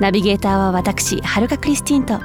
[0.00, 2.20] ナビゲーターは私はるかクリスティンと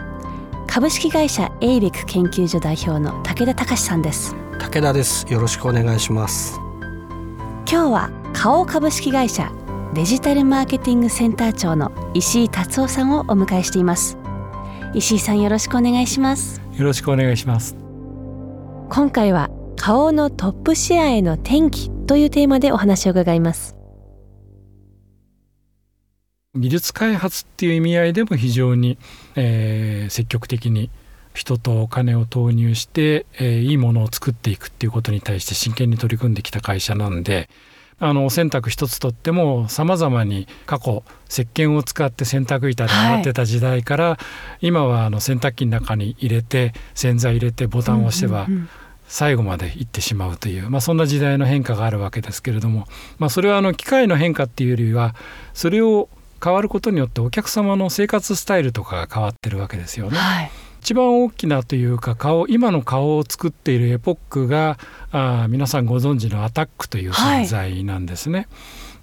[0.67, 4.35] 株式会社エイベック研究所代表の武田隆さんです。
[4.59, 5.25] 武田です。
[5.31, 6.59] よろしくお願いします。
[7.69, 9.51] 今日は花王株式会社
[9.93, 14.17] デジタルマーケティングセンター長の石井達夫さんをお迎えしています。
[14.93, 16.61] 石井さんよろしくお願いします。
[16.73, 17.75] よろしくお願いします。
[18.89, 23.80] 今回は花王のトップシェアへの転機というテーマでお話を伺います
[26.53, 28.97] 技術開発っていう意味合いでも非常に、
[29.35, 30.89] えー、積極的に
[31.33, 37.49] 人とお金を投入して、えー、いいものを作っていくっていうことに対して真剣に取り組んできた会社なんで
[37.99, 44.19] あの洗濯一つとってもさまざまに過去石鹸を使って洗濯板で洗ってた時代から、は
[44.59, 48.47] い、今はあの洗濯機の中に入れて洗剤入れてボタンを押しては、
[49.07, 52.87] 最後まで行ってしまうという、まあ、そんな時代の変化があるわけですけれども、
[53.19, 55.15] まあ、それはあの機械の変化っていうよりは
[55.53, 56.09] それを
[56.43, 60.17] 変わることによってお客様の生活スタイルとかが変わってるわけですよね。
[60.17, 64.79] はい一番大きなというか顔今の顔を作っているエポックが
[65.11, 68.39] あ皆さんご存知のアタックという存在なんですね。
[68.39, 68.47] はい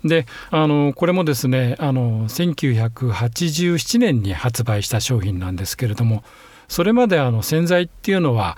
[0.09, 6.23] であのこれもですねあの1987年に発売した商品なんですけれども
[6.69, 8.57] それまであの洗剤っていうのは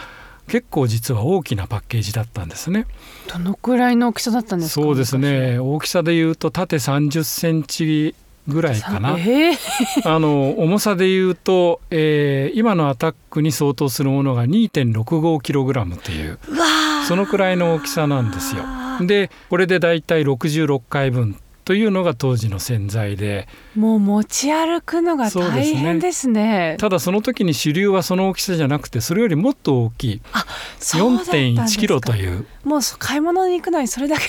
[0.48, 2.87] 結構実は大きなパッケージだったんですね。
[3.33, 4.83] どのくらいの大きさだったんですか？
[4.83, 5.59] そうですね。
[5.61, 8.15] 大きさで言うと縦30センチ
[8.48, 9.56] ぐらいかな、えー、
[10.05, 16.38] あの重さでいうと、えー、今のアタックに相当するものが 2.65kg という
[17.06, 18.65] そのくらいの大きさなんですよ。
[19.00, 23.47] でこれでだいたい66回分というのが当時の洗剤で。
[23.76, 30.22] もう持ち歩くのが大変ですね、ね、ただその時に主流はその大きさじゃなくてそれよりもっと大きい。
[30.81, 32.44] 4.1キロという。
[32.65, 34.25] もう買い物に行くのにそれだけ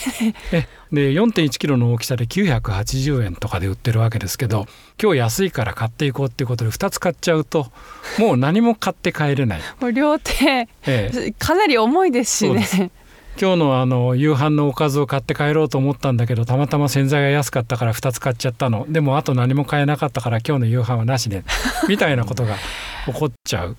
[0.52, 4.66] でで4.1キロの大きさで980円とかで売ってるわけですけど
[5.02, 7.72] 今日安いから買っていこうっていうことで2つ買っちゃうと
[8.20, 9.62] もう何も買って帰れない。
[9.80, 10.68] もう両手、え
[11.14, 12.92] え、かなり重いですしね。
[13.40, 18.86] 今日のあの夕飯のおかずを買って帰ろうと思ったんだけどたまたま洗剤が安かったから2つ買っちゃったの。
[18.90, 21.44] でもあと何も買えなかったから今日の夕飯はなしで
[21.88, 22.58] みたいなことが
[23.06, 23.78] 起こっちゃう。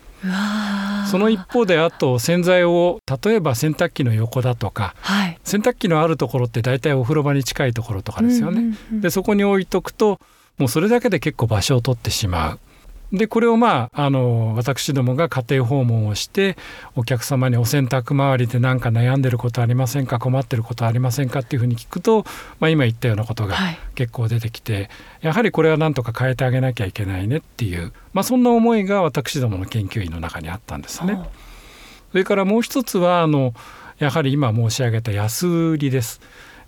[1.10, 8.76] その一方であと洗剤を例えば洗濯機の横だとか、はい、洗濯機のあるところって大体お風呂場に近いところとかですよね。
[8.92, 10.20] でそこに置いとくと
[10.58, 12.60] もうそれだけで結構場所を取ってしまう。
[13.12, 16.56] でこれをまああの私どもが家庭訪問をして
[16.97, 22.25] お客様にお洗濯周りで何か悩んでることありませんか困ってることありませんかっていうふうに聞くと、
[22.58, 23.54] まあ、今言ったようなことが
[23.94, 24.88] 結構出てきて、はい、
[25.22, 31.19] やはりこれは何とか変えてあげなきゃいけないねっていう、まあ、そんな思いが私どもの研究員の中にあったんですね。
[32.12, 33.52] それからもう一つはあの
[34.04, 36.20] やはり今申し上げた安売りです。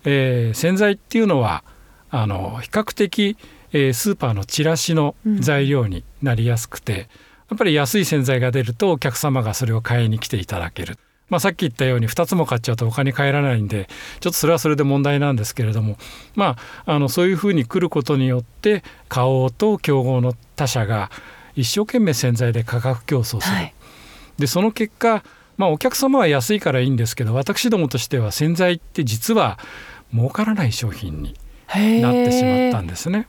[0.05, 1.63] えー、洗剤っていうのは
[2.09, 3.37] あの比較的
[3.77, 7.07] えー、スーパーのチラシの材料になりやすくて、うん、や
[7.55, 10.97] っぱり安い洗剤が出るとお客様がそれを買いに来ていただける。
[11.27, 15.97] まあ、さっき言ったように2つも買っちゃうとお金返らないんでちょっとそれはそれで問題なんですけれども、
[16.35, 21.09] まあ、あのそういうふうに来ることによって花王と競合の他社が
[21.55, 23.55] 一生懸命洗剤で価格競争する。
[23.55, 23.73] はい、
[24.37, 25.23] でその結果、
[25.57, 29.57] まあ、お客様は安いからいいんですけど私どもとしては洗剤って実は
[30.13, 31.35] 儲からない商品に
[32.01, 33.27] なってしまったんですね。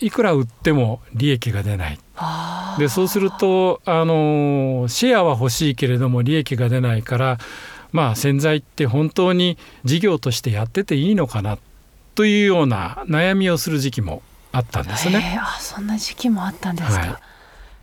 [0.00, 1.98] いくら売っても利益が出ない。
[2.78, 7.38] でそうするとあのシェアは欲しいけれども利益が出ないから
[7.92, 11.58] まあ洗剤って本当に事業としてやってていいのかな
[12.14, 15.38] というような悩みをする時期もあったんですね。
[15.40, 17.16] あそんな時期もあったんですか、はい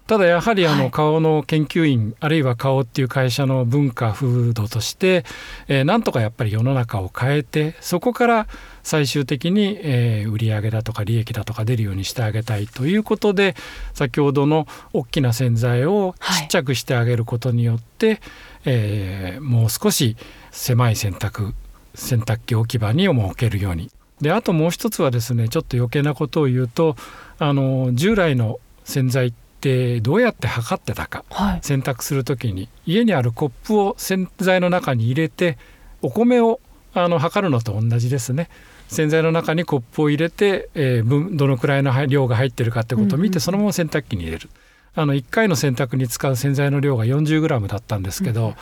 [0.09, 5.23] ただやはりあの顔の研究員、あるいは顔っていう会社の文化風土として、
[5.67, 8.47] えー、なんとかやっぱり世の中を変えてそこから
[8.81, 13.56] 最終的に、えー、売上だとか利益だとか出るようにしてあげたいということで
[13.94, 18.19] 先ほどの大きな洗剤をちっちゃくしてあげることによって、はい、
[18.65, 20.17] えー、もう少し
[20.50, 21.53] 狭い洗濯
[21.94, 23.91] 洗濯機置き場に設けるように。
[24.21, 26.95] であともう一つはですねちょっと余計なことを言うと
[27.38, 35.57] あの従来の洗剤ってどうやって測ってたか、はい、洗濯する時に家にあるコップを洗剤の中に入れて
[36.01, 36.61] お米を
[36.94, 38.50] あの測るのと同じですね。
[38.88, 44.50] 洗剤の中にコップを入れて、えー分どのくらいの量が入ってるかってことを見て、そのまま洗濯機に入れる。
[44.95, 48.55] あの1回の洗濯に使う洗剤の量が 40g だったんですけど、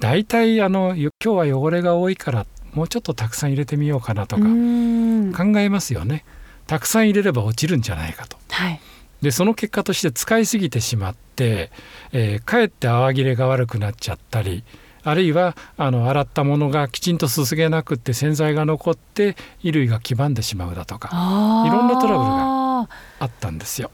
[0.00, 5.32] 大体あの今日は汚れが多いからもうちょっとたくさん入れてみようかなとかうん。
[5.32, 6.24] 考えますよね。
[6.66, 8.36] たくさん入れれば落ちるんじゃないかと。
[8.48, 8.80] はい
[9.22, 11.70] でその結果として使いすぎてしまって、
[12.12, 14.64] えーかえって泡切れが悪くなっちゃったり
[15.04, 21.08] あるいはあの洗ったものがきちんとすすげなくって洗剤が残って衣類が黄ばんでしまうだとか
[21.66, 22.88] いろんなトラブルが
[23.18, 23.90] あったんですよ。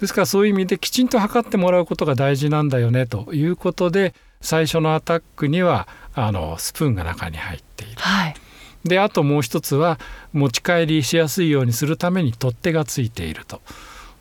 [0.00, 7.96] ですからそういう意味できちんと測ってもらうことが大事なんだよねということで最初のアタックにはあのスプーンが中に入っている。
[7.96, 8.34] はい
[8.84, 9.98] であともう一つは
[10.34, 13.62] 持ち帰りしやすいようにするために取っ手がついていると。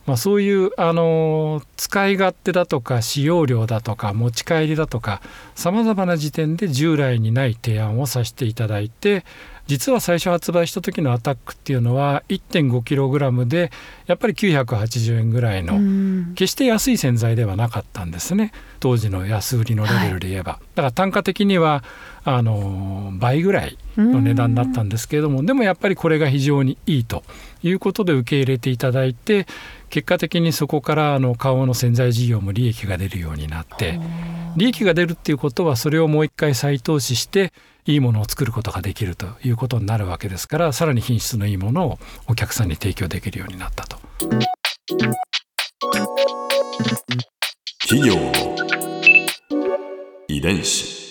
[0.05, 5.21] まあ、そういう、あのー使い勝手だとか使用量だとか持ち帰りだとか
[5.53, 9.25] さまざまな時点で従来にない提案をさせていただいて
[9.67, 13.71] 実は最初発売した時のアタックっていうのは 1.5kg で
[14.05, 16.33] やっぱり980円ぐらいの、うん。
[16.35, 18.51] 決して安い洗剤ではなかったんですね。
[18.81, 21.81] 当時の安売りのレベルで言えば、だから単価的には
[22.25, 27.23] あの倍ぐらいの値段だったんですけれどもでもやっぱりこれが非常にいいと
[27.61, 29.45] いうことで受け入れていただいて
[29.89, 33.99] 結果的にそこからあの顔の洗剤事業も利益が出るようになって
[34.55, 37.51] 利益が出るっていうことはそれをもう一回再投資して
[37.85, 43.97] いいものを作ることができるということになるわけですからさらに品質のいいものをお客さんに提供できるようになったと。
[47.85, 48.31] 企業の
[50.29, 51.02] 遺伝子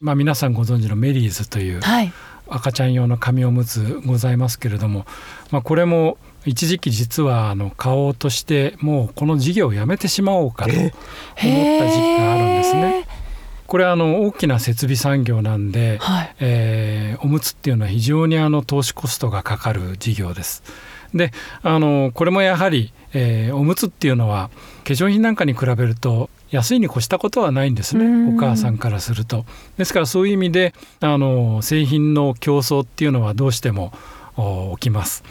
[0.00, 2.12] まあ、皆さんご存知のメリーズというはい
[2.52, 5.06] 赤ちゃん用の紙おむつございますけれども、
[5.52, 13.06] まあ、これも一時期実はあの買おうとしてもうこの事業をやめてしまおうかと思った時期があるんですね。
[13.68, 20.64] これはあの大きな設備産業なんで、はいえーおむつっていうのは非常にあの投資コストがかかる事業です。
[21.14, 21.30] で
[21.62, 24.50] あのこれもやはり、えーおむつっていうのは
[24.82, 29.44] 化粧品なんかに比べると安いに越したことはないんですねうんお母さんからすると。
[29.78, 33.92] ですからそういう意味であの製品の競争っていうのはどうしても
[34.36, 35.22] お起きます。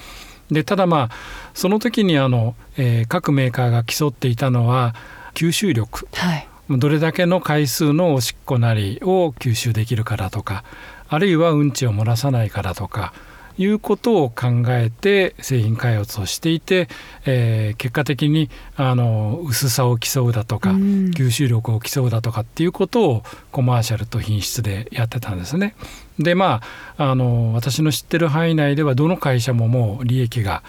[0.51, 1.15] でただまあ
[1.53, 4.95] その時にあの、えー各メーカーが競っていたのは
[5.33, 10.63] 吸収力はいどれだけの回数のおしっこなりを吸収できるからとか
[11.07, 13.11] あるいはうんちを漏らさないからとか
[13.59, 16.87] いうことを考えて製品開発をしていて、
[17.25, 25.75] えー結果的にあの薄さを競うだとか、うん吸収力を競うだとかっていうことをコマーシャルと品質でやってたんですね。
[26.17, 26.61] でま
[26.97, 30.63] ああの私の知ってる範囲内ではどの会社ももう利益が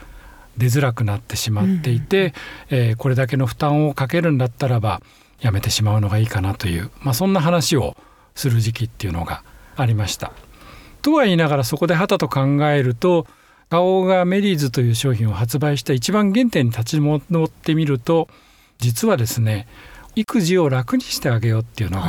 [0.58, 2.34] 出づらくなってしまっていて、
[2.70, 5.00] えーこれだけの負担をかけるんだったらば
[5.40, 7.96] やめてしまうのがいいかなという、まあ、そんな話を
[8.34, 9.42] する時期っていうのが
[9.76, 10.32] ありました。
[11.02, 13.26] とは言いながらそこではたと考えると
[13.70, 18.28] 花王がメリーズという商品を発売した一番原点に立ち戻ってみると
[18.78, 19.68] 実はですね
[20.16, 22.06] 育児を楽にしてあげようっていうのが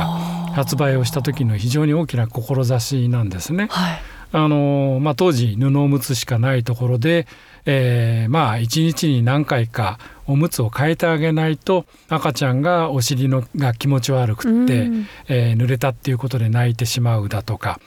[0.54, 3.68] 発売をした時の非常に大きな志なんですね。
[3.70, 4.02] はい。
[4.34, 7.26] あのまあ、当時布おむつしかないところで、
[7.66, 15.06] えーまあ一日に何回かおむつを変えてあげないと赤ちゃんがお尻のが気持ち悪くって、うん。
[15.28, 17.78] えー濡れたっていうことで泣いてしまうだとか、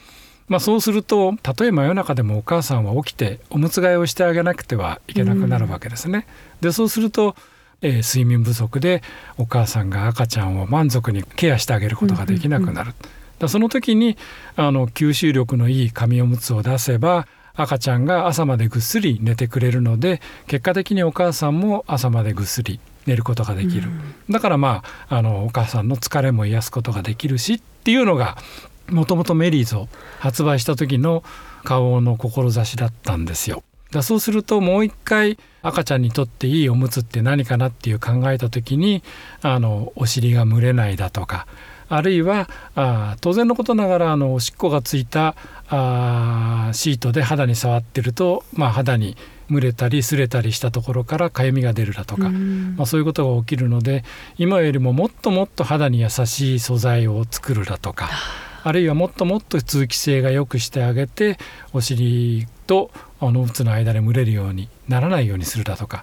[0.48, 6.26] まあ、そうするとたとえ真夜中でもお母さんは起きておむつ替えをしてあげなくてはいけなくなるわけですね。
[6.60, 7.34] でそうすると
[7.82, 9.02] えー睡眠不足で
[9.38, 12.94] お母さんが赤ちゃんを満足にケアしてあげることができなくなる。
[13.38, 14.16] だその時に
[14.56, 23.88] あの吸収力のいい紙おむつを出せば赤ちゃんが朝までぐっすり寝てくれるので結果的にお母さんも朝までぐっすり寝ることができる、
[24.28, 28.36] だからまああのお母さんの疲れも癒すことができるしっていうのが
[28.90, 29.88] もともとメリーズを
[30.18, 31.24] 発売した時の
[31.64, 33.62] 顔の志だったんですよ。
[33.90, 39.02] だそうするともう一回赤ちゃんにとっていいおむつって何かなっていう考えた時に
[39.42, 41.46] あのお尻が蒸れないだとか
[41.88, 45.36] あるいはあ当然のことながらあのおしっこがついた
[45.68, 49.16] あーシートで肌に触ってると、まあ、肌に
[49.50, 54.04] 蒸れたり擦れたりしたところからかゆみが出るだとか、まあ、そういうことが起きるので
[54.38, 58.10] 今よりももっともっと肌に優しい素材を作るだとか
[58.66, 61.38] あるいはもっともっと通気性が良くしてあげて
[61.72, 66.02] お尻とあのうつの間で蒸れるようにならないようにするだとか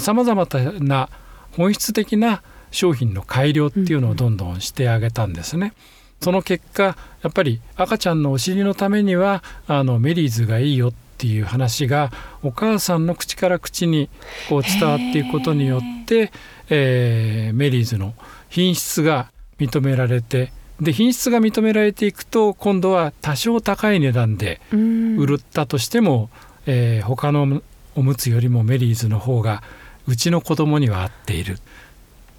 [0.00, 0.46] さまざ、ま
[0.80, 1.08] な
[1.52, 2.42] 本質的な
[2.72, 5.72] 商品の改良っていうのをどんどんしてあげたんですね。
[6.20, 14.10] その結果やっぱり赤ちゃんのお尻のためにはあのメリーズがいいよっていう話がお母さんの口から口に
[14.50, 16.32] こう伝わっていくことによって、
[16.68, 18.12] えーメリーズの
[18.50, 26.30] 品質が認められてで品質が認められていくと今度は多少高い値段で売ったとしても、
[26.66, 27.62] えー、他の
[27.94, 29.62] おむつよりもメリーズの方が
[30.06, 31.58] うちの子供には合っている。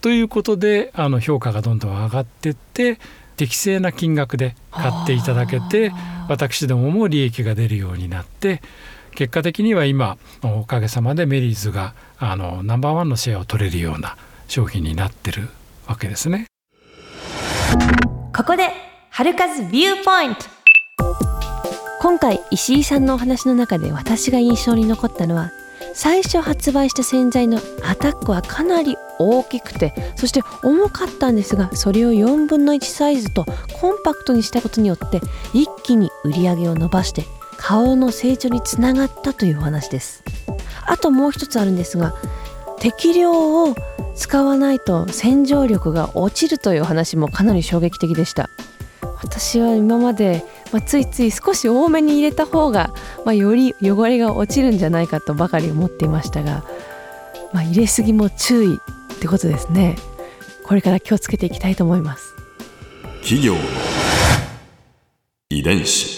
[0.02, 3.00] ということであの評価がどんどん上がっていって
[3.38, 5.92] 適正な金額で買っていただけて
[6.30, 8.62] 私どもも利益が出るようになって
[9.16, 14.16] 結果的には今おかげさまでメリーズがあのナンバーワンのシェアを取れるような
[14.48, 15.50] 商品になってる
[15.88, 16.46] わけですね。
[18.36, 18.70] ここで
[19.12, 20.42] 春風ビューポイント
[22.02, 25.54] 今回石井さんのお話の中で私が印象に残ったのは
[25.94, 33.46] 最初発売した洗剤のアタックはかなり大きくてそして重かったんですがそれを4分の1サイズと
[33.80, 35.22] コンパクトにしたことによって
[35.54, 37.24] 一気に売り上げを伸ばして
[37.56, 40.26] 顔の成長につながったというお話です。
[40.86, 42.14] あともう一つあるんですが
[42.80, 43.76] 適量を
[44.16, 48.50] 使わないと洗浄力が落ちるという話もかなり衝撃的でした。
[49.22, 52.94] 私は今まで、まあ、ついつい少し多めに入れた方が、
[53.26, 56.64] まあ、より汚れが落ちるんじゃないかとばかり思っていましたが、
[57.52, 59.96] まあ、入れすぎも注意ってことですね。
[60.64, 62.36] これから気をつけていきたいと思います。
[63.22, 63.60] 企業の
[65.50, 66.15] 遺伝子。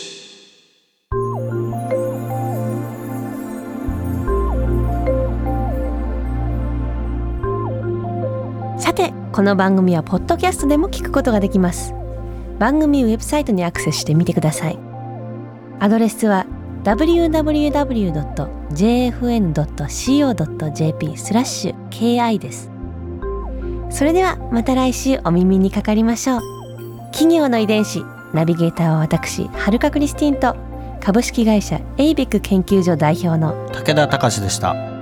[8.97, 11.93] てこの番組はポッドキャストでも聞くことができます。
[12.57, 14.79] 番組ウェブサイトにアクセスしてみてください。
[15.79, 16.47] アドレスは
[16.83, 17.57] www.jfn.co.jp
[21.15, 22.71] スラッシュ ki です。
[23.91, 26.41] それではまた来週お耳にかかりましょう。
[27.11, 30.55] 企業の遺伝子ナビゲーターは私はるかクリスティンと
[31.01, 34.96] 株式会社エイベック研究所代表の武田隆でした。